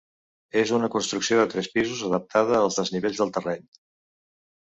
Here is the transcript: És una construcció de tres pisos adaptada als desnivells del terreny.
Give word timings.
És 0.61 0.71
una 0.77 0.87
construcció 0.95 1.37
de 1.39 1.45
tres 1.51 1.69
pisos 1.73 2.01
adaptada 2.07 2.57
als 2.63 2.79
desnivells 2.81 3.21
del 3.23 3.35
terreny. 3.37 3.63